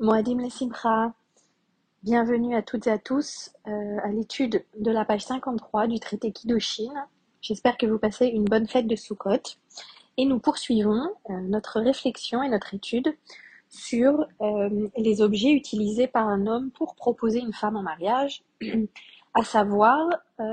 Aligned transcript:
Moadim 0.00 0.38
Lesimcha, 0.38 1.12
bienvenue 2.04 2.54
à 2.54 2.62
toutes 2.62 2.86
et 2.86 2.92
à 2.92 2.98
tous 2.98 3.50
euh, 3.66 3.96
à 4.04 4.08
l'étude 4.10 4.64
de 4.78 4.92
la 4.92 5.04
page 5.04 5.24
53 5.24 5.88
du 5.88 5.98
traité 5.98 6.30
Kiddushin. 6.30 6.92
J'espère 7.40 7.76
que 7.76 7.84
vous 7.84 7.98
passez 7.98 8.26
une 8.26 8.44
bonne 8.44 8.68
fête 8.68 8.86
de 8.86 8.94
Sukkot 8.94 9.56
et 10.16 10.24
nous 10.24 10.38
poursuivons 10.38 11.08
euh, 11.30 11.40
notre 11.40 11.80
réflexion 11.80 12.44
et 12.44 12.48
notre 12.48 12.74
étude 12.74 13.12
sur 13.70 14.24
euh, 14.40 14.88
les 14.96 15.20
objets 15.20 15.50
utilisés 15.50 16.06
par 16.06 16.28
un 16.28 16.46
homme 16.46 16.70
pour 16.70 16.94
proposer 16.94 17.40
une 17.40 17.52
femme 17.52 17.74
en 17.74 17.82
mariage. 17.82 18.44
à 19.34 19.42
savoir, 19.42 20.08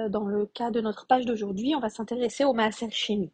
dans 0.09 0.25
le 0.25 0.47
cas 0.47 0.71
de 0.71 0.81
notre 0.81 1.05
page 1.05 1.25
d'aujourd'hui, 1.25 1.75
on 1.75 1.79
va 1.79 1.89
s'intéresser 1.89 2.45
au 2.45 2.53
Maaser 2.53 2.89
Sheni. 2.89 3.29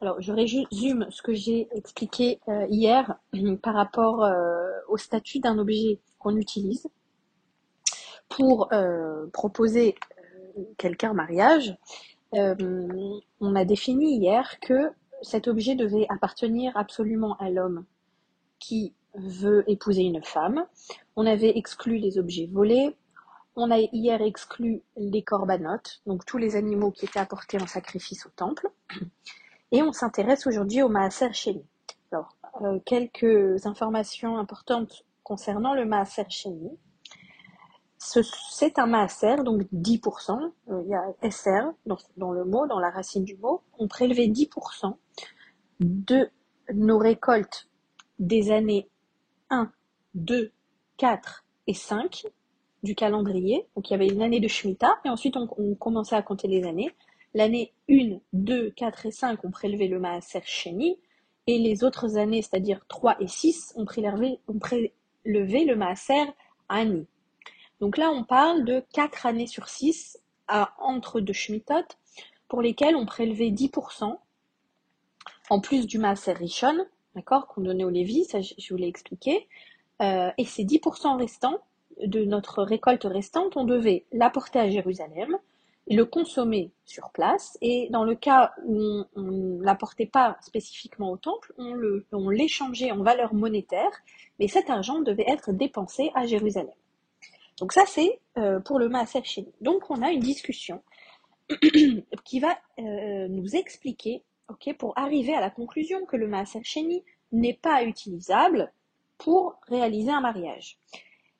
Alors, 0.00 0.20
je 0.20 0.32
résume 0.32 1.06
ce 1.10 1.22
que 1.22 1.32
j'ai 1.32 1.68
expliqué 1.72 2.40
hier 2.68 3.16
par 3.62 3.74
rapport 3.74 4.28
au 4.88 4.96
statut 4.96 5.40
d'un 5.40 5.58
objet 5.58 6.00
qu'on 6.18 6.36
utilise 6.36 6.88
pour 8.28 8.72
euh, 8.72 9.26
proposer 9.32 9.94
quelqu'un 10.76 11.10
en 11.10 11.14
mariage. 11.14 11.76
on 12.32 13.54
a 13.54 13.64
défini 13.64 14.18
hier 14.18 14.58
que 14.60 14.90
cet 15.22 15.48
objet 15.48 15.74
devait 15.74 16.06
appartenir 16.08 16.76
absolument 16.76 17.36
à 17.38 17.50
l'homme 17.50 17.84
qui 18.58 18.94
veut 19.14 19.64
épouser 19.70 20.02
une 20.02 20.22
femme. 20.22 20.66
On 21.16 21.26
avait 21.26 21.56
exclu 21.56 21.98
les 21.98 22.18
objets 22.18 22.48
volés. 22.52 22.96
On 23.56 23.70
a 23.70 23.78
hier 23.78 24.22
exclu 24.22 24.82
les 24.96 25.22
corbanotes, 25.22 26.00
donc 26.06 26.24
tous 26.24 26.38
les 26.38 26.54
animaux 26.54 26.92
qui 26.92 27.06
étaient 27.06 27.18
apportés 27.18 27.60
en 27.60 27.66
sacrifice 27.66 28.26
au 28.26 28.30
temple. 28.30 28.68
Et 29.72 29.82
on 29.82 29.92
s'intéresse 29.92 30.46
aujourd'hui 30.46 30.82
au 30.82 30.88
Maaser 30.88 31.32
Sheni. 31.32 31.64
Euh, 32.62 32.78
quelques 32.84 33.66
informations 33.66 34.36
importantes 34.36 35.04
concernant 35.22 35.74
le 35.74 35.84
Maaser 35.84 36.24
Sheni. 36.28 36.70
C'est 37.98 38.78
un 38.78 38.86
Maaser, 38.86 39.42
donc 39.44 39.62
10%, 39.72 40.52
euh, 40.70 40.82
il 40.84 40.90
y 40.90 40.94
a 40.94 41.30
SR 41.30 41.72
dans, 42.16 42.32
le 42.32 42.44
mot, 42.44 42.66
dans 42.66 42.78
la 42.78 42.90
racine 42.90 43.24
du 43.24 43.36
mot. 43.36 43.62
On 43.78 43.88
prélevait 43.88 44.28
10% 44.28 44.96
de 45.80 46.30
nos 46.72 46.98
récoltes 46.98 47.68
des 48.18 48.50
années 48.50 48.88
1, 49.50 49.70
2, 50.14 50.52
4 50.96 51.44
et 51.66 51.74
5 51.74 52.26
du 52.82 52.94
calendrier. 52.94 53.68
Donc 53.74 53.90
il 53.90 53.92
y 53.92 53.96
avait 53.96 54.08
une 54.08 54.22
année 54.22 54.40
de 54.40 54.48
Shemitah 54.48 54.98
et 55.04 55.08
ensuite 55.08 55.36
on, 55.36 55.48
on 55.58 55.74
commençait 55.74 56.16
à 56.16 56.22
compter 56.22 56.48
les 56.48 56.64
années. 56.64 56.94
L'année 57.34 57.74
1, 57.90 58.18
2, 58.32 58.70
4 58.70 59.06
et 59.06 59.10
5 59.10 59.44
ont 59.44 59.50
prélevé 59.50 59.88
le 59.88 59.98
Maaser 59.98 60.42
Sheni, 60.44 60.98
et 61.48 61.58
les 61.58 61.82
autres 61.82 62.18
années, 62.18 62.42
c'est-à-dire 62.42 62.84
3 62.88 63.16
et 63.20 63.26
6, 63.26 63.72
ont 63.76 63.86
prélevé, 63.86 64.38
le 65.24 65.74
Maaser 65.74 66.26
Ani. 66.68 67.06
Donc 67.80 67.96
là, 67.96 68.10
on 68.10 68.22
parle 68.22 68.66
de 68.66 68.84
4 68.92 69.24
années 69.24 69.46
sur 69.46 69.66
6 69.66 70.18
à 70.46 70.74
entre 70.78 71.20
deux 71.20 71.32
Shmitot, 71.32 71.86
pour 72.48 72.60
lesquelles 72.60 72.96
on 72.96 73.06
prélevait 73.06 73.48
10%, 73.48 74.18
en 75.48 75.60
plus 75.60 75.86
du 75.86 75.98
Maaser 75.98 76.34
Rishon, 76.34 76.84
d'accord, 77.14 77.46
qu'on 77.46 77.62
donnait 77.62 77.84
au 77.84 77.90
Lévi, 77.90 78.24
ça 78.24 78.40
je 78.42 78.68
vous 78.70 78.76
l'ai 78.76 78.86
expliqué, 78.86 79.48
euh, 80.02 80.30
et 80.36 80.44
ces 80.44 80.64
10% 80.64 81.16
restants, 81.16 81.58
de 82.04 82.24
notre 82.26 82.62
récolte 82.62 83.04
restante, 83.04 83.56
on 83.56 83.64
devait 83.64 84.04
l'apporter 84.12 84.58
à 84.58 84.68
Jérusalem, 84.68 85.38
le 85.94 86.04
consommer 86.04 86.70
sur 86.84 87.10
place. 87.10 87.56
Et 87.60 87.88
dans 87.90 88.04
le 88.04 88.14
cas 88.14 88.52
où 88.64 89.04
on 89.14 89.22
ne 89.22 89.62
l'apportait 89.62 90.06
pas 90.06 90.36
spécifiquement 90.40 91.10
au 91.10 91.16
temple, 91.16 91.52
on, 91.58 92.28
l'échangeait 92.28 92.90
en 92.90 93.02
valeur 93.02 93.34
monétaire, 93.34 93.90
mais 94.38 94.48
cet 94.48 94.70
argent 94.70 95.00
devait 95.00 95.28
être 95.28 95.52
dépensé 95.52 96.10
à 96.14 96.26
Jérusalem. 96.26 96.74
Donc 97.58 97.72
ça, 97.72 97.84
c'est 97.86 98.20
euh, 98.36 98.60
pour 98.60 98.78
le 98.78 98.88
Maaser 98.88 99.24
Sheni. 99.24 99.52
Donc 99.60 99.90
on 99.90 100.02
a 100.02 100.10
une 100.10 100.20
discussion 100.20 100.82
qui 102.24 102.40
va 102.40 102.56
euh, 102.78 103.28
nous 103.28 103.56
expliquer, 103.56 104.22
ok, 104.48 104.76
pour 104.78 104.96
arriver 104.96 105.34
à 105.34 105.40
la 105.40 105.50
conclusion 105.50 106.04
que 106.06 106.16
le 106.16 106.28
Maaser 106.28 106.62
Sheni 106.62 107.02
n'est 107.32 107.58
pas 107.60 107.82
utilisable 107.82 108.72
pour 109.16 109.58
réaliser 109.66 110.10
un 110.10 110.20
mariage. 110.20 110.78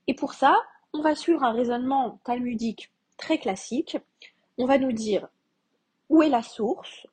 Et 0.09 0.15
pour 0.15 0.33
ça, 0.33 0.57
on 0.93 1.03
va 1.03 1.15
suivre 1.15 1.45
un 1.45 1.53
raisonnement 1.53 2.19
talmudique 2.25 2.91
très 3.19 3.39
classique 3.39 3.99
on 4.59 4.67
va 4.67 4.79
nous 4.79 4.93
dire 4.93 5.29
où 6.09 6.23
est 6.23 6.29
la 6.29 6.43
source, 6.43 7.07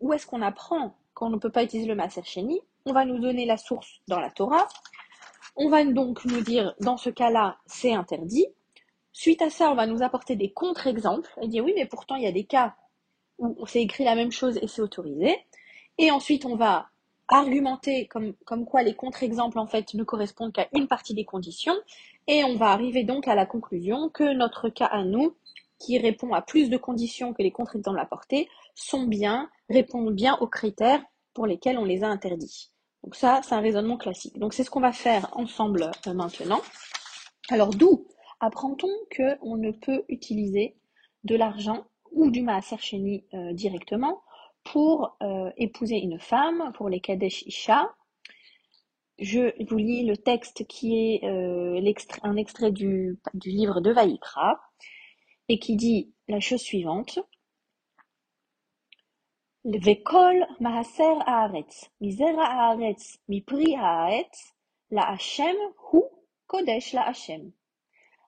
où 0.00 0.12
est-ce 0.12 0.26
qu'on 0.26 0.42
apprend 0.42 0.94
quand 1.14 1.26
on 1.26 1.30
ne 1.30 1.38
peut 1.38 1.50
pas 1.50 1.64
utiliser 1.64 1.88
le 1.88 1.94
Maaser 1.94 2.22
Sheni. 2.24 2.60
On 2.86 2.92
va 2.92 3.04
nous 3.04 3.18
donner 3.18 3.44
la 3.44 3.56
source 3.56 4.00
dans 4.08 4.20
la 4.20 4.30
Torah. 4.30 4.66
On 5.56 5.68
va 5.68 5.84
donc 5.84 6.24
nous 6.24 6.40
dire, 6.40 6.74
dans 6.80 6.96
ce 6.96 7.10
cas-là, 7.10 7.58
c'est 7.66 7.92
interdit. 7.92 8.46
Suite 9.12 9.42
à 9.42 9.50
ça, 9.50 9.70
on 9.70 9.74
va 9.74 9.86
nous 9.86 10.02
apporter 10.02 10.36
des 10.36 10.50
contre-exemples 10.50 11.30
et 11.42 11.48
dire 11.48 11.64
oui, 11.64 11.72
mais 11.76 11.86
pourtant 11.86 12.14
il 12.14 12.22
y 12.22 12.26
a 12.26 12.32
des 12.32 12.44
cas 12.44 12.74
où 13.38 13.66
c'est 13.66 13.82
écrit 13.82 14.04
la 14.04 14.14
même 14.14 14.32
chose 14.32 14.58
et 14.62 14.66
c'est 14.66 14.82
autorisé. 14.82 15.36
Et 15.98 16.10
ensuite, 16.10 16.44
on 16.44 16.56
va 16.56 16.88
argumenter 17.28 18.06
comme, 18.06 18.34
comme 18.44 18.64
quoi 18.64 18.82
les 18.82 18.94
contre-exemples 18.94 19.58
en 19.58 19.66
fait 19.66 19.94
ne 19.94 20.04
correspondent 20.04 20.52
qu'à 20.52 20.68
une 20.74 20.88
partie 20.88 21.14
des 21.14 21.24
conditions. 21.24 21.76
Et 22.26 22.44
on 22.44 22.56
va 22.56 22.66
arriver 22.66 23.04
donc 23.04 23.28
à 23.28 23.34
la 23.34 23.46
conclusion 23.46 24.08
que 24.08 24.32
notre 24.34 24.68
cas 24.68 24.86
à 24.86 25.04
nous 25.04 25.34
qui 25.80 25.98
répond 25.98 26.32
à 26.32 26.42
plus 26.42 26.70
de 26.70 26.76
conditions 26.76 27.32
que 27.32 27.42
les 27.42 27.50
contre-exemples 27.50 27.98
apportés 27.98 28.48
sont 28.74 29.04
bien, 29.04 29.50
répondent 29.68 30.14
bien 30.14 30.36
aux 30.40 30.46
critères 30.46 31.02
pour 31.34 31.46
lesquels 31.46 31.78
on 31.78 31.84
les 31.84 32.04
a 32.04 32.08
interdits. 32.08 32.70
Donc 33.02 33.16
ça, 33.16 33.40
c'est 33.42 33.54
un 33.54 33.60
raisonnement 33.60 33.96
classique. 33.96 34.38
Donc 34.38 34.52
c'est 34.52 34.62
ce 34.62 34.70
qu'on 34.70 34.80
va 34.80 34.92
faire 34.92 35.28
ensemble 35.32 35.90
euh, 36.06 36.12
maintenant. 36.12 36.60
Alors 37.48 37.70
d'où 37.70 38.06
apprend-on 38.40 38.90
qu'on 39.16 39.56
ne 39.56 39.70
peut 39.70 40.04
utiliser 40.08 40.76
de 41.24 41.34
l'argent 41.34 41.86
ou 42.12 42.30
du 42.30 42.42
maaser 42.42 42.76
sheni 42.78 43.24
euh, 43.32 43.52
directement 43.54 44.22
pour 44.64 45.16
euh, 45.22 45.50
épouser 45.56 45.96
une 45.96 46.20
femme, 46.20 46.72
pour 46.74 46.90
les 46.90 47.00
kadesh 47.00 47.42
isha? 47.46 47.90
Je 49.18 49.52
vous 49.68 49.76
lis 49.76 50.04
le 50.04 50.16
texte 50.16 50.66
qui 50.66 50.96
est 50.96 51.24
un 51.26 52.36
extrait 52.36 52.72
du, 52.72 53.18
du 53.34 53.50
livre 53.50 53.82
de 53.82 53.92
Vaïkra 53.92 54.58
et 55.50 55.58
qui 55.58 55.74
dit 55.74 56.14
la 56.28 56.38
chose 56.38 56.60
suivante. 56.60 57.18
Haaretz, 61.26 61.90
misera 62.00 62.44
haaretz, 62.44 63.18
mipri 63.28 63.74
haaretz, 63.74 64.54
la 64.92 65.10
Hashem 65.10 65.56
hu 65.90 66.02
kodesh 66.46 66.92
la 66.92 67.02
Hashem. 67.02 67.50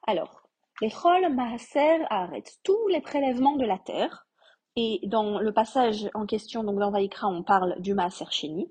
Alors, 0.05 0.43
Vekol 0.81 1.33
maaser 1.33 2.05
haaretz, 2.11 2.59
tous 2.65 2.89
les 2.89 3.01
prélèvements 3.01 3.55
de 3.55 3.67
la 3.67 3.79
terre, 3.79 4.27
et 4.75 4.99
dans 5.05 5.39
le 5.39 5.53
passage 5.53 6.11
en 6.15 6.27
question, 6.27 6.65
donc 6.65 6.81
dans 6.81 6.91
Vaikra, 6.91 7.29
on 7.29 7.45
parle 7.45 7.81
du 7.81 7.95
maaser 7.95 8.27
sheni. 8.31 8.69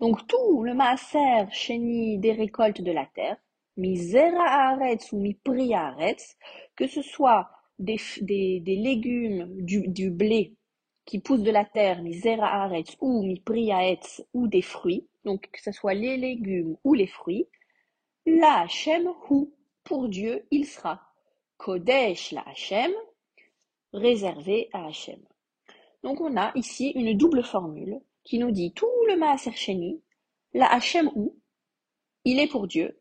Donc 0.00 0.26
tout 0.26 0.64
le 0.64 0.74
maaser 0.74 1.46
sheni 1.52 2.18
des 2.18 2.32
récoltes 2.32 2.82
de 2.82 2.90
la 2.90 3.06
terre, 3.06 3.36
misera 3.76 4.44
haaretz 4.44 5.12
ou 5.12 5.20
mipri 5.20 5.72
haaretz, 5.72 6.36
que 6.74 6.88
ce 6.88 7.00
soit 7.00 7.48
des, 7.82 8.62
légumes, 8.66 9.48
du, 9.58 10.10
blé 10.10 10.54
qui 11.04 11.18
pousse 11.18 11.42
de 11.42 11.50
la 11.50 11.64
terre, 11.64 12.02
mi 12.02 12.14
zera 12.14 12.70
ou 13.00 13.22
mi 13.22 13.40
priaetz, 13.40 14.22
ou 14.32 14.46
des 14.46 14.62
fruits, 14.62 15.08
donc 15.24 15.50
que 15.50 15.60
ce 15.60 15.72
soit 15.72 15.94
les 15.94 16.16
légumes 16.16 16.76
ou 16.84 16.94
les 16.94 17.06
fruits, 17.06 17.48
la 18.26 18.60
Hachem 18.60 19.08
hu, 19.30 19.48
pour 19.84 20.08
Dieu, 20.08 20.46
il 20.50 20.66
sera. 20.66 21.02
Kodesh 21.56 22.32
la 22.32 22.42
Hachem, 22.48 22.92
réservé 23.92 24.68
à 24.72 24.86
Hachem. 24.86 25.20
Donc 26.02 26.20
on 26.20 26.36
a 26.36 26.52
ici 26.56 26.90
une 26.94 27.16
double 27.16 27.42
formule 27.42 28.00
qui 28.24 28.38
nous 28.38 28.50
dit 28.50 28.72
tout 28.72 28.90
le 29.08 29.16
Maaser 29.16 29.52
Sheni, 29.52 30.00
la 30.54 30.72
Hachem 30.72 31.10
hu, 31.16 31.30
il 32.24 32.38
est 32.38 32.48
pour 32.48 32.66
Dieu, 32.66 33.00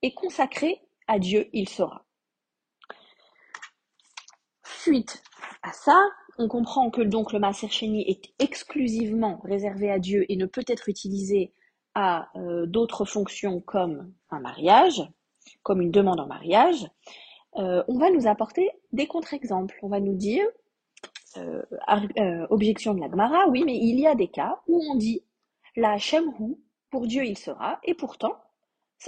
et 0.00 0.14
consacré 0.14 0.80
à 1.06 1.18
Dieu 1.18 1.48
il 1.52 1.68
sera. 1.68 2.06
Suite 4.82 5.22
à 5.62 5.70
ça, 5.70 5.96
on 6.38 6.48
comprend 6.48 6.90
que 6.90 7.02
donc 7.02 7.32
le 7.32 7.38
Maaser 7.38 7.68
Sheni 7.68 8.02
est 8.10 8.32
exclusivement 8.40 9.40
réservé 9.44 9.88
à 9.92 10.00
Dieu 10.00 10.26
et 10.28 10.34
ne 10.34 10.44
peut 10.44 10.64
être 10.66 10.88
utilisé 10.88 11.52
à 11.94 12.26
euh, 12.34 12.66
d'autres 12.66 13.04
fonctions 13.04 13.60
comme 13.60 14.12
un 14.30 14.40
mariage, 14.40 15.00
comme 15.62 15.82
une 15.82 15.92
demande 15.92 16.18
en 16.18 16.26
mariage. 16.26 16.84
Euh, 17.58 17.84
on 17.86 17.96
va 17.96 18.10
nous 18.10 18.26
apporter 18.26 18.72
des 18.90 19.06
contre-exemples. 19.06 19.78
On 19.82 19.88
va 19.88 20.00
nous 20.00 20.16
dire, 20.16 20.44
euh, 21.36 21.62
objection 22.50 22.94
de 22.94 23.02
la 23.02 23.08
Gemara, 23.08 23.46
oui, 23.50 23.62
mais 23.64 23.76
il 23.76 24.00
y 24.00 24.08
a 24.08 24.16
des 24.16 24.32
cas 24.32 24.62
où 24.66 24.82
on 24.90 24.96
dit 24.96 25.22
la 25.76 25.96
Shemhu, 25.96 26.56
pour 26.90 27.06
Dieu 27.06 27.24
il 27.24 27.38
sera, 27.38 27.78
et 27.84 27.94
pourtant, 27.94 28.34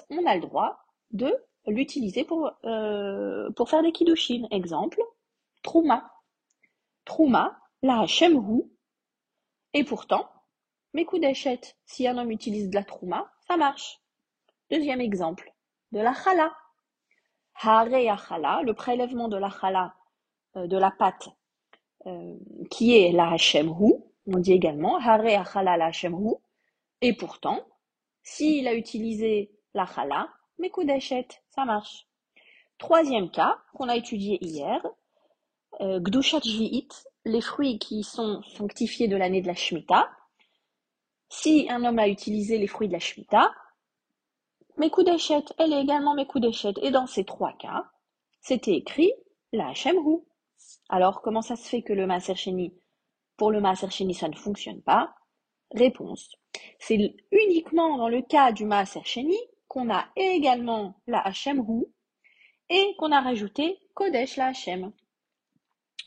on 0.09 0.25
a 0.25 0.37
le 0.37 0.41
droit 0.41 0.79
de 1.11 1.35
l'utiliser 1.67 2.23
pour, 2.23 2.53
pour 3.57 3.69
faire 3.69 3.83
des 3.83 3.91
kiddushin. 3.91 4.47
Exemple, 4.53 5.03
Trouma. 5.65 6.13
Trouma, 7.05 7.59
la 7.83 8.03
Hachemhu. 8.03 8.63
Et 9.73 9.83
pourtant, 9.83 10.31
mes 10.93 11.05
coups 11.05 11.23
d'échette, 11.23 11.77
si 11.87 12.07
un 12.07 12.17
homme 12.17 12.31
utilise 12.31 12.71
de 12.71 12.77
la 12.77 12.85
Trouma, 12.85 13.33
ça 13.49 13.57
marche. 13.57 14.01
Deuxième 14.71 15.01
exemple. 15.01 15.53
de 15.91 16.01
la 16.01 16.15
chala. 16.15 16.53
Hare 17.63 17.89
le 17.89 18.73
prélèvement 18.73 19.29
de 19.29 19.37
la 19.37 19.49
chala, 19.49 19.95
euh, 20.57 20.67
de 20.67 20.77
la 20.77 20.91
pâte, 20.91 21.29
euh, 22.07 22.37
qui 22.71 22.97
est 22.97 23.13
la 23.13 23.31
Hashem 23.31 23.69
Hu, 23.69 23.95
on 24.27 24.39
dit 24.39 24.53
également 24.53 24.99
Hare 24.99 25.41
achala 25.41 25.77
la 25.77 25.87
Hashem 25.87 26.15
Hu, 26.15 26.35
et 27.01 27.15
pourtant, 27.15 27.65
s'il 28.23 28.67
a 28.67 28.75
utilisé 28.75 29.53
la 29.73 29.87
chala, 29.87 30.29
Mekudeshet, 30.59 31.29
ça 31.51 31.65
marche. 31.65 32.09
Troisième 32.79 33.31
cas 33.31 33.59
qu'on 33.75 33.89
a 33.89 33.97
étudié 33.97 34.39
hier, 34.45 34.85
euh, 35.85 36.01
Gdushat 36.01 36.41
les 37.27 37.41
fruits 37.41 37.79
qui 37.79 38.03
sont 38.03 38.43
sanctifiés 38.43 39.09
de 39.09 39.17
l'année 39.17 39.43
de 39.43 39.47
la 39.47 39.55
Shemitah. 39.55 40.11
Si 41.29 41.67
un 41.71 41.85
homme 41.85 41.99
a 41.99 42.09
utilisé 42.09 42.59
les 42.59 42.67
fruits 42.67 42.89
de 42.89 42.95
la 42.95 42.99
Shemitah, 42.99 43.53
Mekudeshet, 44.77 45.45
elle 45.59 45.73
est 45.73 45.83
également 45.83 46.15
Mekudeshet. 46.15 46.75
Et 46.83 46.91
dans 46.91 47.07
ces 47.07 47.25
trois 47.25 47.53
cas, 47.53 47.85
c'était 48.41 48.75
écrit 48.75 49.13
la 49.53 49.69
Hashemhu. 49.69 50.21
Alors, 50.89 51.23
comment 51.23 51.43
ça 51.43 51.57
se 51.57 51.69
fait 51.69 51.83
que 51.83 51.93
le 51.93 52.07
Maaser 52.07 52.35
pour 53.37 53.51
le 53.51 53.61
Maaser 53.61 53.91
ça 54.15 54.29
ne 54.29 54.37
fonctionne 54.37 54.83
pas? 54.83 55.15
Réponse. 55.71 56.31
C'est 56.79 57.15
uniquement 57.31 57.97
dans 57.97 58.09
le 58.09 58.23
cas 58.23 58.53
du 58.53 58.65
Maaser 58.65 59.01
qu'on 59.69 59.93
a 59.93 60.07
également 60.17 61.01
la 61.07 61.21
Hashemhu 61.21 61.85
et 62.69 62.95
qu'on 62.99 63.13
a 63.13 63.21
rajouté 63.21 63.79
Kodesh 63.95 64.37
la 64.37 64.47
Hashem. 64.47 64.93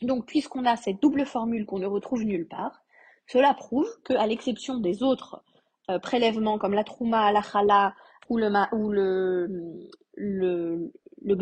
Donc, 0.02 0.26
puisqu'on 0.26 0.64
a 0.64 0.76
cette 0.76 1.00
double 1.02 1.26
formule 1.26 1.66
qu'on 1.66 1.78
ne 1.78 1.86
retrouve 1.86 2.22
nulle 2.24 2.46
part, 2.46 2.82
cela 3.26 3.54
prouve 3.54 3.88
qu'à 4.04 4.26
l'exception 4.26 4.78
des 4.78 5.02
autres 5.02 5.42
euh, 5.90 5.98
prélèvements 5.98 6.58
comme 6.58 6.74
la 6.74 6.84
Trouma, 6.84 7.32
la 7.32 7.42
Chala 7.42 7.94
ou 8.28 8.36
le, 8.36 8.50
ou 8.74 8.90
le, 8.90 9.46
le, 10.14 10.92
le 11.22 11.34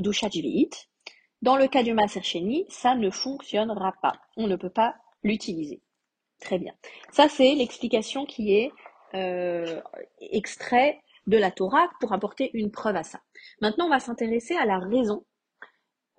dans 1.42 1.56
le 1.56 1.68
cas 1.68 1.82
du 1.82 1.92
Maser 1.92 2.66
ça 2.68 2.94
ne 2.94 3.10
fonctionnera 3.10 3.92
pas. 4.00 4.14
On 4.36 4.46
ne 4.46 4.56
peut 4.56 4.70
pas 4.70 4.96
l'utiliser. 5.22 5.82
Très 6.40 6.58
bien. 6.58 6.74
Ça, 7.12 7.28
c'est 7.28 7.54
l'explication 7.54 8.26
qui 8.26 8.54
est 8.54 8.72
euh, 9.14 9.80
extrait 10.20 11.00
de 11.26 11.36
la 11.36 11.50
Torah 11.50 11.88
pour 12.00 12.12
apporter 12.12 12.50
une 12.54 12.70
preuve 12.70 12.96
à 12.96 13.02
ça. 13.02 13.20
Maintenant, 13.60 13.86
on 13.86 13.90
va 13.90 14.00
s'intéresser 14.00 14.54
à 14.56 14.64
la 14.64 14.78
raison 14.78 15.24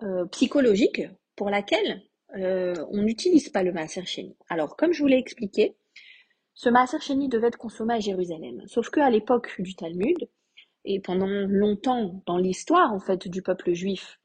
euh, 0.02 0.26
psychologique 0.26 1.02
pour 1.36 1.50
laquelle 1.50 2.02
euh, 2.36 2.74
on 2.90 3.02
n'utilise 3.02 3.48
pas 3.48 3.62
le 3.62 3.72
Maaser 3.72 4.04
Sheni. 4.04 4.36
Alors, 4.48 4.76
comme 4.76 4.92
je 4.92 5.02
vous 5.02 5.08
l'ai 5.08 5.18
expliqué, 5.18 5.76
ce 6.54 6.68
Maaser 6.68 7.00
Sheni 7.00 7.28
devait 7.28 7.48
être 7.48 7.58
consommé 7.58 7.94
à 7.94 8.00
Jérusalem. 8.00 8.62
Sauf 8.66 8.90
qu'à 8.90 9.08
l'époque 9.10 9.54
du 9.60 9.74
Talmud, 9.74 10.28
et 10.84 11.00
pendant 11.00 11.26
longtemps 11.26 12.22
dans 12.26 12.38
l'histoire 12.38 12.92
en 12.92 13.00
fait 13.00 13.28
du 13.28 13.42
peuple 13.42 13.72
juif, 13.72 14.20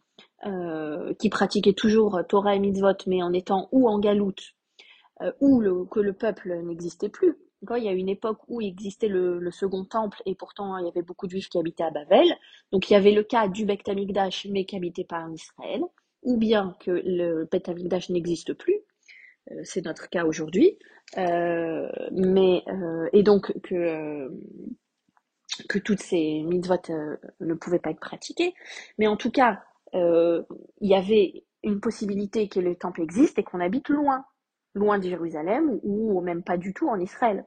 euh, 0.46 1.14
qui 1.16 1.30
pratiquait 1.30 1.74
toujours 1.74 2.22
Torah 2.28 2.56
et 2.56 2.60
mitzvot, 2.60 2.94
mais 3.08 3.24
en 3.24 3.34
étant 3.34 3.70
ou 3.72 3.88
en 3.88 4.00
galoute, 4.00 4.56
euh, 5.22 5.32
ou 5.40 5.86
que 5.86 6.00
le 6.00 6.14
peuple 6.14 6.62
n'existait 6.64 7.10
plus. 7.10 7.38
il 7.78 7.84
y 7.84 7.88
a 7.88 7.94
une 7.94 8.10
époque 8.10 8.40
où 8.50 8.62
existait 8.62 9.08
le, 9.08 9.50
second 9.52 9.86
temple 9.86 10.22
et 10.26 10.36
pourtant 10.36 10.78
il 10.78 10.86
y 10.86 10.90
avait 10.90 11.02
beaucoup 11.02 11.28
de 11.28 11.32
juifs 11.32 11.50
qui 11.50 11.58
habitaient 11.60 11.84
à 11.84 11.92
Babel. 11.92 12.28
Donc 12.72 12.90
il 12.90 12.94
y 12.94 12.96
avait 12.96 13.14
le 13.14 13.24
cas 13.24 13.48
du 13.48 13.66
Beth 13.66 13.88
mais 14.50 14.66
qui 14.66 14.76
habitait 14.76 15.06
pas 15.06 15.22
en 15.22 15.32
Israël 15.32 15.82
ou 16.24 16.38
bien 16.38 16.75
que 16.80 16.92
le 16.92 17.48
Beth 17.52 18.10
n'existe 18.10 18.54
plus, 18.54 18.81
euh, 19.52 19.62
c'est 19.64 19.86
notre 19.86 20.10
cas 20.10 20.25
aujourd'hui, 20.25 20.78
euh, 21.18 21.90
euh, 22.12 23.10
et 23.14 23.24
donc 23.24 23.54
que 23.62 24.30
que 25.70 25.78
toutes 25.78 26.02
ces 26.02 26.42
mitzvot 26.42 26.81
ne 27.40 27.54
pouvaient 27.54 27.80
pas 27.80 27.92
être 27.92 28.00
pratiquées, 28.00 28.56
mais 28.98 29.06
en 29.06 29.18
tout 29.18 29.30
cas, 29.30 29.62
il 29.94 30.44
y 30.81 30.96
avait 30.96 31.46
une 31.62 31.80
possibilité 31.80 32.48
que 32.48 32.60
le 32.60 32.76
temple 32.76 33.02
existe 33.02 33.38
et 33.38 33.44
qu'on 33.44 33.60
habite 33.60 33.90
loin, 33.90 34.26
loin 34.74 34.98
de 34.98 35.08
Jérusalem 35.08 35.80
ou 35.84 36.19
même 36.22 36.42
pas 36.42 36.58
du 36.58 36.74
tout 36.74 36.90
en 36.90 37.00
Israël. 37.00 37.46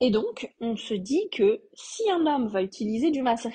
Et 0.00 0.12
donc, 0.12 0.54
on 0.60 0.76
se 0.76 0.94
dit 0.94 1.28
que 1.32 1.60
si 1.74 2.08
un 2.12 2.26
homme 2.26 2.46
va 2.46 2.62
utiliser 2.62 3.10
du 3.10 3.22
Maser 3.22 3.50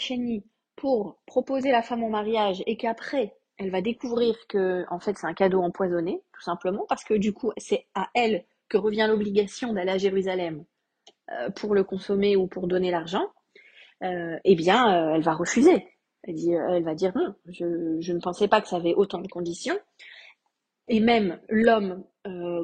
pour 0.76 1.22
proposer 1.26 1.72
la 1.72 1.82
femme 1.82 2.04
en 2.04 2.10
mariage 2.10 2.62
et 2.68 2.76
qu'après 2.76 3.38
elle 3.58 3.72
va 3.72 3.82
découvrir 3.82 4.36
que 4.48 4.86
en 4.90 5.00
fait 5.00 5.18
c'est 5.18 5.28
un 5.28 5.34
cadeau 5.34 5.62
empoisonné, 5.62 6.22
tout 6.34 6.42
simplement, 6.42 6.86
parce 6.90 7.04
que 7.04 7.14
du 7.14 7.34
coup 7.34 7.52
c'est 7.58 7.88
à 7.96 8.10
elle 8.14 8.46
que 8.70 8.78
revient 8.78 9.06
l'obligation 9.08 9.74
d'aller 9.74 9.92
à 9.92 9.98
Jérusalem 9.98 10.66
euh, 11.32 11.50
pour 11.52 11.76
le 11.76 11.84
consommer 11.84 12.36
ou 12.36 12.48
pour 12.48 12.68
donner 12.68 12.92
l'argent, 12.92 13.28
euh, 14.04 14.38
eh 14.44 14.56
bien 14.56 14.94
euh, 14.94 15.16
elle 15.16 15.24
va 15.24 15.34
refuser. 15.34 15.88
Elle, 16.28 16.84
va 16.84 16.96
dire 16.96 17.14
non, 17.16 17.36
je, 17.46 18.12
ne 18.12 18.20
pensais 18.20 18.48
pas 18.48 18.60
que 18.60 18.68
ça 18.68 18.78
avait 18.78 18.96
autant 18.96 19.20
de 19.22 19.28
conditions. 19.28 19.78
Et 20.88 21.00
même 21.00 21.40
l'homme, 21.50 22.04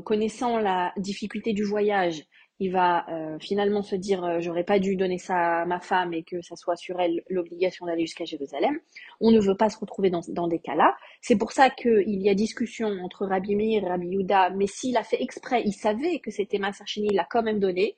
connaissant 0.04 0.58
la 0.58 0.94
difficulté 0.98 1.54
du 1.54 1.64
voyage 1.64 2.24
il 2.62 2.72
va 2.72 3.10
euh, 3.10 3.40
finalement 3.40 3.82
se 3.82 3.96
dire 3.96 4.24
euh, 4.24 4.40
j'aurais 4.40 4.64
pas 4.64 4.78
dû 4.78 4.96
donner 4.96 5.18
ça 5.18 5.62
à 5.62 5.66
ma 5.66 5.80
femme 5.80 6.14
et 6.14 6.22
que 6.22 6.44
ça 6.44 6.56
soit 6.56 6.76
sur 6.76 7.00
elle 7.00 7.24
l'obligation 7.28 7.88
d'aller 7.88 8.06
jusqu'à 8.06 8.24
Jérusalem. 8.24 8.80
On 9.20 9.32
ne 9.32 9.40
veut 9.40 9.58
pas 9.58 9.72
se 9.72 9.80
retrouver 9.80 10.12
dans, 10.12 10.22
dans 10.28 10.48
des 10.48 10.60
cas-là. 10.60 10.96
C'est 11.24 11.40
pour 11.40 11.54
ça 11.54 11.72
qu'il 11.72 12.22
y 12.22 12.30
a 12.30 12.36
discussion 12.36 12.88
entre 13.04 13.26
Rabbi 13.26 13.56
Meir 13.56 13.84
et 13.84 13.88
Rabbi 13.88 14.10
Yuda, 14.10 14.52
mais 14.52 14.68
s'il 14.68 14.96
a 14.96 15.04
fait 15.04 15.20
exprès, 15.24 15.64
il 15.66 15.74
savait 15.74 16.20
que 16.20 16.30
c'était 16.30 16.60
Massachini, 16.60 17.08
il 17.10 17.16
l'a 17.16 17.26
quand 17.28 17.42
même 17.42 17.60
donné. 17.60 17.98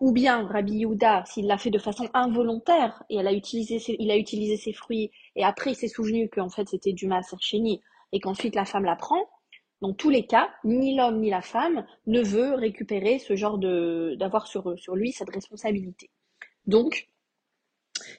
Ou 0.00 0.10
bien 0.10 0.44
Rabbi 0.44 0.78
Yuda, 0.78 1.22
s'il 1.26 1.46
l'a 1.46 1.56
fait 1.56 1.70
de 1.70 1.78
façon 1.78 2.08
involontaire 2.14 3.04
et 3.10 3.18
elle 3.18 3.28
a 3.28 3.32
utilisé 3.32 3.80
il 4.00 4.10
a 4.10 4.16
utilisé 4.16 4.56
ses 4.56 4.72
fruits 4.72 5.12
et 5.36 5.44
après 5.44 5.70
il 5.70 5.76
s'est 5.76 5.86
souvenu 5.86 6.28
qu'en 6.28 6.48
fait 6.48 6.68
c'était 6.68 6.92
du 6.92 7.06
Massachini 7.06 7.80
et 8.10 8.18
qu'ensuite 8.18 8.56
la 8.56 8.64
femme 8.64 8.84
la 8.84 8.96
prend, 8.96 9.28
dans 9.80 9.92
tous 9.92 10.10
les 10.10 10.26
cas, 10.26 10.50
ni 10.64 10.96
l'homme 10.96 11.20
ni 11.20 11.30
la 11.30 11.42
femme 11.42 11.86
ne 12.06 12.22
veut 12.22 12.54
récupérer 12.54 13.18
ce 13.18 13.36
genre 13.36 13.58
de 13.58 14.16
d'avoir 14.18 14.46
sur, 14.46 14.78
sur 14.78 14.96
lui 14.96 15.12
cette 15.12 15.30
responsabilité. 15.30 16.10
Donc, 16.66 17.08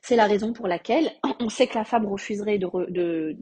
c'est 0.02 0.16
la 0.16 0.28
raison 0.28 0.54
pour 0.54 0.68
laquelle 0.68 1.12
on 1.40 1.50
sait 1.50 1.68
que 1.68 1.78
la 1.78 1.86
femme 1.86 2.06
refuserait 2.06 2.57
de, 2.57 3.38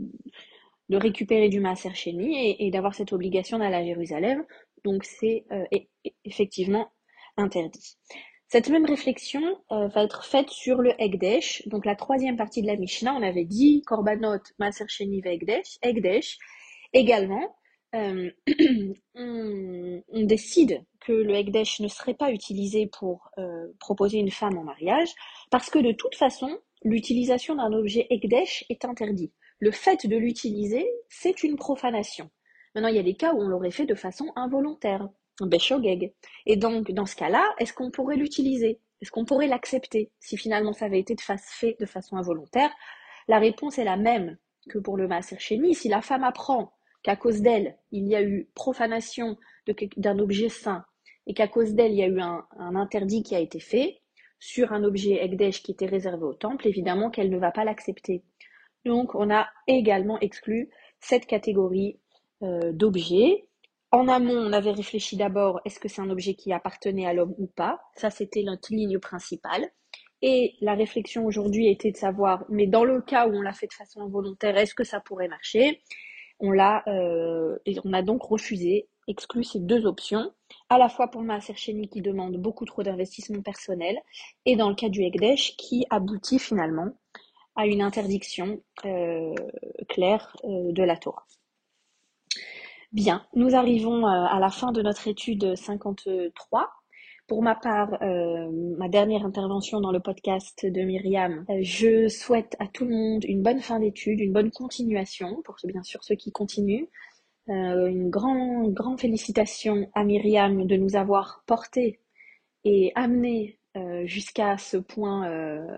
de, 0.90 0.98
récupérer 0.98 1.50
du 1.50 1.60
Maaser 1.60 1.94
Chéni 1.94 2.56
et, 2.60 2.72
d'avoir 2.72 2.94
cette 2.94 3.14
obligation 3.14 3.60
d'aller 3.60 3.76
à 3.76 3.84
Jérusalem. 3.84 4.46
Donc, 4.84 5.04
c'est 5.04 5.46
euh, 5.52 5.66
effectivement 6.24 6.92
interdit. 7.38 7.98
Cette 8.48 8.70
même 8.70 8.86
réflexion 8.86 9.42
euh, 9.72 9.88
va 9.88 10.04
être 10.04 10.24
faite 10.26 10.50
sur 10.50 10.82
le 10.82 10.94
Egdesh, 11.02 11.68
donc 11.68 11.86
la 11.86 11.96
troisième 11.96 12.38
partie 12.38 12.62
de 12.62 12.68
la 12.68 12.76
Mishnah. 12.76 13.16
On 13.16 13.24
avait 13.24 13.46
dit 13.46 13.82
Korbanot, 13.88 14.44
Maaser 14.60 14.86
Sheni, 14.88 15.24
Egdesh. 15.26 15.80
Egdesh. 15.82 16.38
Également, 16.94 17.56
euh, 17.94 18.32
on, 19.16 20.24
décide 20.24 20.84
que 21.02 21.12
le 21.12 21.36
Hekdesh 21.36 21.80
ne 21.82 21.88
serait 21.88 22.14
pas 22.14 22.32
utilisé 22.32 22.88
pour 22.88 23.30
euh, 23.38 23.68
proposer 23.80 24.18
une 24.20 24.32
femme 24.32 24.58
en 24.58 24.64
mariage, 24.64 25.10
parce 25.52 25.70
que 25.70 25.80
de 25.80 25.92
toute 25.92 26.16
façon, 26.16 26.60
l'utilisation 26.84 27.56
d'un 27.56 27.74
objet 27.74 28.08
Hekdesh 28.10 28.66
est 28.70 28.86
interdit. 28.86 29.32
Le 29.60 29.72
fait 29.72 30.08
de 30.08 30.18
l'utiliser, 30.18 30.88
c'est 31.10 31.44
une 31.44 31.56
profanation. 31.56 32.30
Maintenant, 32.74 32.90
il 32.90 32.96
y 32.96 33.00
a 33.00 33.04
des 33.04 33.16
cas 33.16 33.34
où 33.34 33.42
on 33.42 33.48
l'aurait 33.48 33.72
fait 33.72 33.86
de 33.86 33.96
façon 33.96 34.32
involontaire, 34.36 35.10
Beshogeg. 35.42 36.14
Et 36.46 36.58
donc, 36.58 36.92
dans 36.92 37.06
ce 37.06 37.16
cas-là, 37.16 37.44
est-ce 37.60 37.74
qu'on 37.74 37.92
pourrait 37.92 38.16
l'utiliser? 38.16 38.80
Est-ce 39.02 39.12
qu'on 39.12 39.26
pourrait 39.26 39.48
l'accepter? 39.48 40.12
Si 40.20 40.38
finalement 40.38 40.74
ça 40.74 40.86
avait 40.86 41.00
été 41.00 41.16
de 41.16 41.22
fait 41.22 41.76
de 41.80 41.86
façon 41.86 42.16
involontaire 42.16 42.72
La 43.28 43.38
réponse 43.38 43.78
est 43.78 43.84
la 43.84 43.98
même 43.98 44.38
que 44.70 44.80
pour 44.80 44.96
le 44.96 45.08
Maaser 45.10 45.38
Si 45.40 45.90
la 45.90 46.02
femme 46.02 46.24
apprend 46.24 46.72
qu'à 47.04 47.16
cause 47.16 47.42
d'elle, 47.42 47.78
il 47.92 48.08
y 48.08 48.16
a 48.16 48.24
eu 48.24 48.50
profanation 48.56 49.38
d'un 49.98 50.20
objet 50.20 50.50
saint 50.50 50.86
et 51.28 51.34
qu'à 51.34 51.48
cause 51.48 51.74
d'elle, 51.74 51.92
il 51.92 51.98
y 51.98 52.04
a 52.04 52.08
eu 52.08 52.20
un, 52.20 52.46
interdit 52.58 53.24
qui 53.24 53.36
a 53.36 53.40
été 53.40 53.60
fait 53.60 54.02
sur 54.40 54.74
un 54.74 54.84
objet 54.84 55.24
Ekdesh 55.24 55.64
qui 55.64 55.72
était 55.72 55.86
réservé 55.86 56.24
au 56.24 56.34
temple, 56.34 56.68
évidemment 56.68 57.10
qu'elle 57.10 57.30
ne 57.30 57.38
va 57.38 57.52
pas 57.52 57.64
l'accepter. 57.64 58.24
Donc, 58.86 59.16
on 59.16 59.34
a 59.34 59.48
également 59.68 60.20
exclu 60.20 60.70
cette 61.00 61.26
catégorie 61.26 62.00
euh, 62.42 62.74
d'objets. 62.74 63.48
En 63.92 64.10
amont, 64.10 64.36
on 64.36 64.52
avait 64.52 64.72
réfléchi 64.72 65.16
d'abord, 65.16 65.62
est-ce 65.64 65.80
que 65.80 65.88
c'est 65.88 66.02
un 66.02 66.10
objet 66.10 66.34
qui 66.34 66.52
appartenait 66.52 67.06
à 67.06 67.14
l'homme 67.14 67.36
ou 67.38 67.48
pas? 67.48 67.80
Ça, 67.96 68.10
c'était 68.10 68.44
notre 68.44 68.74
ligne 68.74 69.00
principale. 69.00 69.70
Et 70.22 70.56
la 70.62 70.74
réflexion 70.74 71.26
aujourd'hui 71.26 71.68
était 71.68 71.92
de 71.92 71.98
savoir, 71.98 72.46
mais 72.50 72.66
dans 72.66 72.86
le 72.86 73.02
cas 73.02 73.28
où 73.28 73.36
on 73.36 73.42
l'a 73.42 73.54
fait 73.54 73.68
de 73.68 73.74
façon 73.74 74.02
involontaire, 74.02 74.58
est-ce 74.58 74.74
que 74.74 74.84
ça 74.84 75.00
pourrait 75.00 75.28
marcher? 75.28 75.82
On 76.44 76.52
l'a, 76.52 76.84
euh, 76.88 77.58
a 77.94 78.02
donc 78.02 78.24
refusé, 78.24 78.90
exclu 79.08 79.46
ces 79.46 79.60
deux 79.60 79.86
options, 79.86 80.32
à 80.70 80.78
la 80.78 80.90
fois 80.90 81.10
pour 81.10 81.22
Maaser 81.22 81.54
qui 81.54 82.02
demande 82.02 82.36
beaucoup 82.36 82.66
trop 82.66 82.84
d'investissement 82.84 83.42
personnel, 83.42 83.98
et 84.46 84.58
dans 84.58 84.68
le 84.70 84.76
cas 84.76 84.90
du 84.90 85.04
Ekdesh 85.04 85.56
qui 85.56 85.86
aboutit 85.90 86.40
finalement 86.40 86.90
à 87.56 87.66
une 87.66 87.82
interdiction 87.82 88.62
euh, 88.84 89.34
claire 89.88 90.36
euh, 90.44 90.74
de 90.74 90.84
la 90.84 90.98
Torah. 90.98 91.26
Bien, 92.92 93.26
nous 93.36 93.56
arrivons 93.56 94.06
à 94.06 94.38
la 94.40 94.50
fin 94.50 94.72
de 94.72 94.82
notre 94.84 95.08
étude 95.08 95.56
53. 95.56 96.70
Pour 97.28 97.42
ma 97.42 97.56
part, 97.56 98.02
euh, 98.02 98.50
ma 98.78 98.90
dernière 98.90 99.26
intervention 99.26 99.80
dans 99.80 99.94
le 99.94 100.02
podcast 100.02 100.66
de 100.66 100.82
Myriam, 100.82 101.46
euh, 101.50 101.60
je 101.62 102.10
souhaite 102.10 102.58
à 102.60 102.68
tout 102.68 102.84
le 102.84 102.92
monde 102.92 103.24
une 103.24 103.42
bonne 103.42 103.62
fin 103.62 103.80
d'études, 103.80 104.20
une 104.20 104.34
bonne 104.34 104.52
continuation, 104.52 105.42
pour 105.46 105.56
bien 105.64 105.84
sûr 105.84 106.04
ceux 106.04 106.16
qui 106.16 106.34
continuent. 106.34 106.88
Euh, 107.48 107.88
une 107.88 108.10
grande, 108.10 109.00
félicitation 109.00 109.90
à 109.94 110.04
Myriam 110.04 110.68
de 110.68 110.76
nous 110.76 110.98
avoir 110.98 111.44
porté 111.46 112.00
et 112.66 112.92
amené 112.96 113.60
jusqu'à 114.06 114.58
ce 114.58 114.78
point 114.78 115.28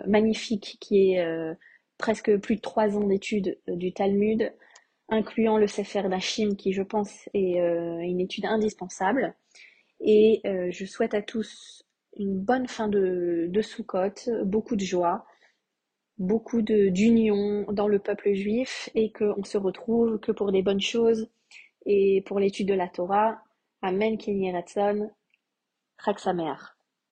magnifique 0.05 0.77
qui 0.81 1.13
est 1.13 1.25
presque 1.97 2.35
plus 2.37 2.57
de 2.57 2.61
trois 2.61 2.97
ans 2.97 3.07
d'études 3.07 3.57
du 3.67 3.93
Talmud, 3.93 4.53
incluant 5.07 5.57
le 5.57 5.67
Sefer 5.67 6.03
d'Achim 6.09 6.55
qui 6.57 6.73
je 6.73 6.83
pense 6.83 7.29
est 7.33 7.57
une 7.57 8.19
étude 8.19 8.45
indispensable. 8.45 9.33
Et 9.99 10.41
euh, 10.45 10.69
je 10.71 10.85
souhaite 10.85 11.13
à 11.13 11.21
tous 11.21 11.83
une 12.17 12.39
bonne 12.39 12.67
fin 12.67 12.87
de, 12.87 13.47
de 13.49 14.43
beaucoup 14.43 14.75
de 14.75 14.85
joie, 14.85 15.25
beaucoup 16.17 16.61
d'union 16.61 17.65
dans 17.71 17.87
le 17.87 17.99
peuple 17.99 18.33
juif 18.33 18.89
et 18.95 19.11
qu'on 19.11 19.43
se 19.43 19.57
retrouve 19.57 20.19
que 20.19 20.31
pour 20.31 20.51
des 20.51 20.61
bonnes 20.61 20.81
choses 20.81 21.29
et 21.85 22.23
pour 22.25 22.39
l'étude 22.39 22.67
de 22.67 22.73
la 22.73 22.87
Torah. 22.87 23.41
Amen, 23.81 24.17
Kenny 24.17 24.51
Ratson, 24.51 25.11
Chag 26.03 26.17